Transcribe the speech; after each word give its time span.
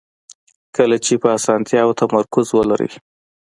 کله 0.75 0.97
چې 1.05 1.13
په 1.21 1.27
اسانتیاوو 1.37 1.97
تمرکز 2.01 2.47
ولرئ. 2.53 2.91